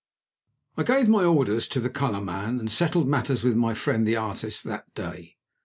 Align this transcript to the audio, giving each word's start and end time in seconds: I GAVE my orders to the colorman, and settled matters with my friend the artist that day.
I 0.77 0.81
GAVE 0.83 1.07
my 1.09 1.23
orders 1.23 1.67
to 1.67 1.79
the 1.79 1.87
colorman, 1.91 2.59
and 2.59 2.71
settled 2.71 3.07
matters 3.07 3.43
with 3.43 3.55
my 3.55 3.75
friend 3.75 4.07
the 4.07 4.15
artist 4.15 4.63
that 4.63 4.91
day. 4.95 5.37